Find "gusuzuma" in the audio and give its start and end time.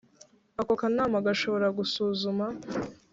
1.77-2.45